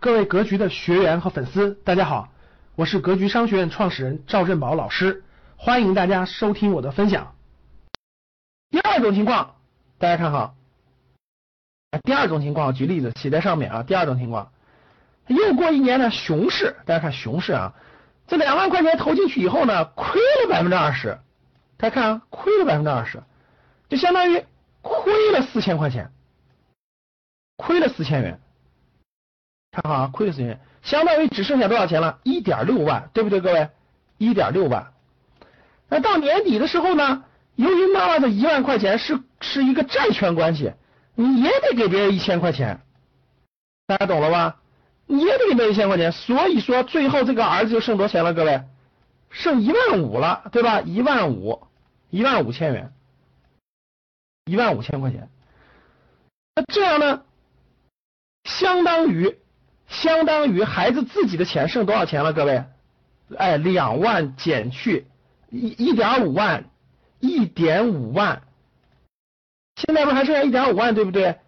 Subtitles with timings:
[0.00, 2.30] 各位格局的学员和粉丝，大家好，
[2.74, 5.22] 我是格局商学院创始人赵振宝老师，
[5.58, 7.34] 欢迎大家收听我的分享。
[8.70, 9.56] 第二种情况，
[9.98, 10.54] 大家看好。
[12.02, 13.82] 第二种情况，举例子写在上面啊。
[13.82, 14.50] 第二种情况，
[15.26, 17.74] 又过一年呢，熊市，大家看熊市啊，
[18.26, 21.18] 这两万块钱投进去以后呢，亏了百分之二十，
[21.76, 23.22] 大家看啊，亏了百分之二十，
[23.90, 24.42] 就相当于
[24.80, 26.10] 亏了四千块钱，
[27.58, 28.40] 亏了四千元。
[29.72, 32.18] 看好啊，亏了四千元，相当于只剩下多少钱了？
[32.22, 33.68] 一点六万，对不对，各位？
[34.18, 34.92] 一点六万。
[35.88, 40.72] 那到年底的时候呢，由于妈妈的一万块钱是是一个债权关系。
[41.16, 42.80] 你也得给别人一千块钱，
[43.86, 44.56] 大家懂了吧？
[45.06, 48.32] 你也得给别人一千块钱，所以说最后这个儿子就剩多少钱了？
[48.32, 48.62] 各位，
[49.28, 50.80] 剩一万五了，对吧？
[50.80, 51.66] 一万五，
[52.08, 52.92] 一万五千元，
[54.46, 55.28] 一万五千块钱。
[56.54, 57.22] 那这样呢，
[58.44, 59.36] 相当于
[59.90, 62.32] 相当于孩子自己的钱剩多少钱了？
[62.32, 62.64] 各位，
[63.36, 65.06] 哎，两万减去
[65.50, 66.64] 一一点五万，
[67.18, 68.42] 一点五万。
[69.76, 71.38] 现在不还剩下一点五万，对不对？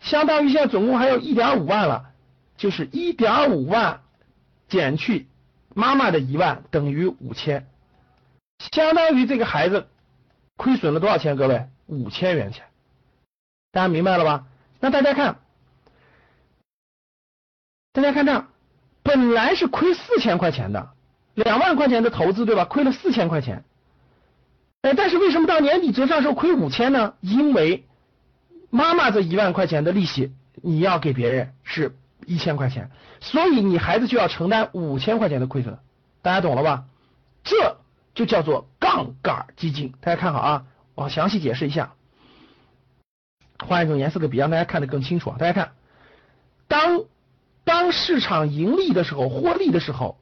[0.00, 2.10] 相当于现在总共还有一点五万了，
[2.56, 4.00] 就是一点五万
[4.68, 5.26] 减去
[5.74, 7.66] 妈妈的一万等于五千，
[8.72, 9.88] 相当于这个孩子
[10.56, 11.34] 亏损了多少钱？
[11.34, 12.64] 各位，五千元钱，
[13.72, 14.46] 大家明白了吧？
[14.78, 15.40] 那大家看，
[18.02, 18.44] 大家看这，
[19.02, 20.90] 本来是亏四千块钱的，
[21.34, 22.64] 两万块钱的投资，对吧？
[22.64, 23.64] 亏了四千块钱。
[24.82, 27.14] 哎，但是为什么到年底折账时候亏五千呢？
[27.20, 27.84] 因为
[28.70, 35.78] 妈妈这一万块钱的利息你要给别人是一千块钱，所以你孩子就要承担五千块钱的亏损，
[36.22, 36.84] 大家懂了吧？
[37.42, 37.78] 这
[38.14, 39.94] 就叫做杠杆基金。
[40.00, 41.94] 大家看好啊，我详细解释一下，
[43.58, 45.36] 换一种颜色的笔让大家看得更清楚啊。
[45.38, 45.72] 大家看，
[46.68, 47.00] 当
[47.88, 50.20] 当市场盈利的时候，获利的时候，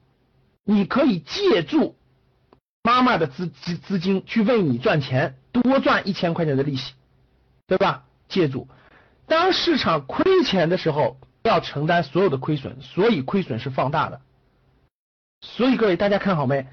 [0.65, 1.97] 你可以借助。
[2.85, 6.93] 妈妈的资资资金去为你赚钱，多赚一千块钱的利息，
[7.67, 8.05] 对吧？
[8.29, 8.69] 借助，
[9.27, 14.21] 当市场亏钱的时候，要承担所有的亏损，所以亏损是放大的。
[15.41, 16.69] 所以各位大家看好没？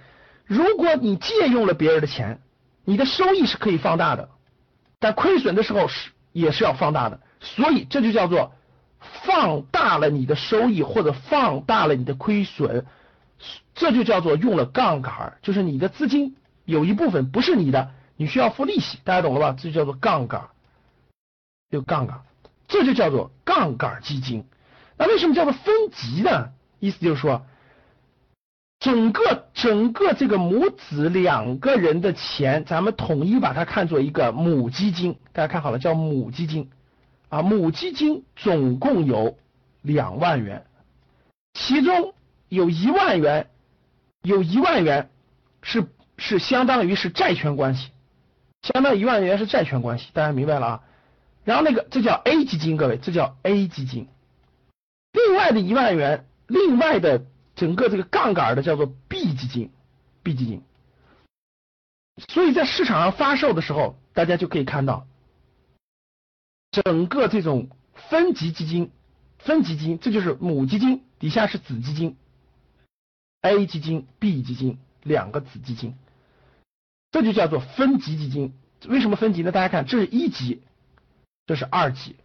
[0.46, 2.40] 如果你借用了别人的钱，
[2.86, 4.30] 你的收益是可以放大的，
[5.00, 7.20] 但亏损的时候是也是要放大的。
[7.40, 8.54] 所以这就叫做
[9.24, 12.86] 放大了你的收益或者放大了你的亏损。
[13.76, 19.56] 这就叫做用了杠杆，就是你的资金有一部分不是你的，你需要付利息，大家懂了吧？
[19.60, 20.44] 这就叫做杠杆，
[21.70, 22.22] 有杠杆，
[22.68, 24.46] 这就叫做杠杆基金。
[24.98, 26.52] 那为什么叫做分级呢？
[26.80, 27.46] 意思就是说，
[28.80, 36.70] 整个整个这个母子两个人的钱，咱们统一把它看作一个母基金，大家看好了，叫母基金
[37.34, 39.40] 啊，母基金总共有
[39.82, 40.68] 两万元，
[41.54, 42.14] 其中。
[42.50, 43.50] 有一万元，
[44.22, 45.10] 有一万元
[45.64, 45.88] 是
[46.20, 47.90] 是相当于是债权关系，
[48.62, 50.84] 相当于一万元是债权关系，大家明白了啊？
[51.46, 54.08] 然后那个这叫 A 基金，各位，这叫 A 基金。
[55.14, 59.72] 另外的一万元，另外的整个这个杠杆的叫做 B 基金
[60.22, 60.62] ，B 基金。
[62.28, 65.08] 所以在市场上发售的时候，大家就可以看到，
[66.74, 68.90] 整个这种分级基金，
[69.38, 72.18] 分级基金，这就是母基金，底下是子基金。
[73.42, 75.96] A 基金、B 基金两个子基金，
[77.12, 78.54] 这就叫做分级基金。
[78.88, 79.52] 为什么分级呢？
[79.52, 80.62] 大家看，这是一级，
[81.46, 82.16] 这是二级。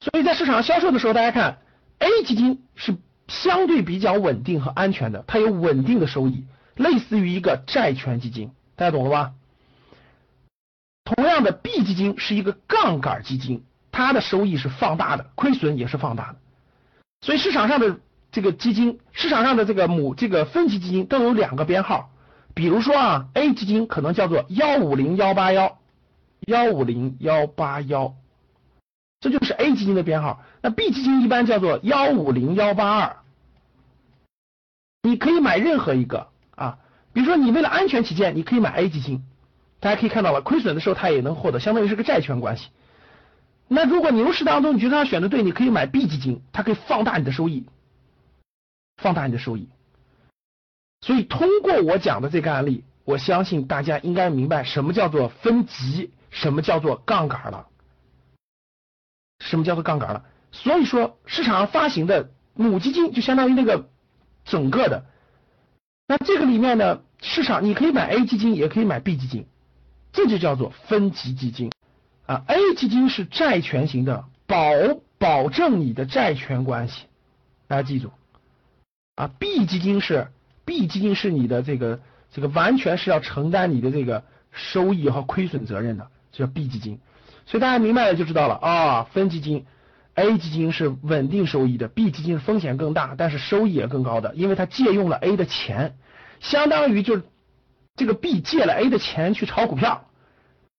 [0.00, 1.58] 所以在市场上销售的时候，大家看
[1.98, 2.96] A 基金是
[3.28, 6.44] 相对比较稳定和安全的，它有稳定的收益，
[6.74, 9.34] 类似于一个债权基金，大家懂了吧？
[11.04, 16.38] 同样的，B 基金是一个杠杆基金，它的收益是放大的，亏损也是放大的。
[17.20, 18.00] 所以市场上的。
[18.34, 22.10] 这个基金市场上的这个母这个分级基金都有两个编号，
[22.52, 25.78] 比如说啊，A 基金可能叫做幺五零幺八幺，
[26.48, 28.16] 幺五零幺八幺，
[29.20, 30.42] 这就是 A 基金的编号。
[30.62, 33.18] 那 B 基金一般叫做幺五零幺八二，
[35.04, 36.26] 你可以买任何一个
[36.56, 36.78] 啊，
[37.12, 39.22] 比如说你为了安全起见，你可以买 A 基金，
[39.84, 42.70] 大家可以看到了，亏损的时候它也能获得，相当于是个债权关系。
[43.68, 47.66] 那如果牛市当中你觉得它选的对，你可以买 B 基金，它可以放大你的收益。
[48.96, 49.68] 放大你的收益，
[51.02, 57.66] 所以通过我讲的这个案例，我相信大家应该明白什么叫做分级，什么叫做杠杆了，
[59.40, 60.24] 什么叫做杠杆了。
[60.52, 63.90] 所以说，市场上发行的母基金就相当于那个
[64.44, 65.04] 整个的，
[66.06, 69.48] 那这个里面呢，市场你可以买 A 基金，也可以买 B 基金，
[70.14, 71.70] 这就叫做分级基金
[72.24, 72.42] 啊。
[72.46, 74.70] A 基金是债权型的，保
[75.18, 77.04] 保证你的债权关系。
[77.66, 78.10] 大家记住
[79.16, 80.28] 啊，B 基金是
[80.64, 82.00] B 基金是你的这个
[82.32, 87.00] 这个完全是要承担你的这个收益和亏损责任的，这叫 B 基金。
[87.46, 89.66] 所以大家明白了就知道了啊，分基金
[90.14, 95.96] A 基金是稳定收益的，B 基金风险更大，但是收益也更高的，因为它借用了 A 的钱，
[96.40, 97.24] 相当于就是
[97.96, 100.08] 这个 B 借了 A 的钱去炒股票。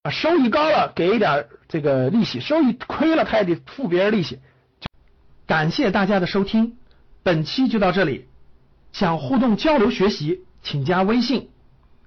[0.03, 4.39] 啊，收益高了给一点这个利息，收益亏了他也得付别人利息。
[5.47, 6.77] 感谢大家的收听，
[7.23, 8.27] 本期就到这里。
[8.93, 11.49] 想互动交流学习，请加微信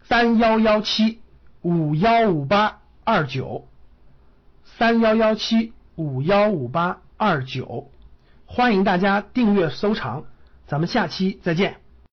[0.05, 1.21] 三幺幺七
[1.61, 3.69] 五幺五八二九
[4.65, 7.91] 三幺幺七五幺五八二九，
[8.47, 10.25] 欢迎大家订阅收藏，
[10.67, 11.81] 咱们下期再见。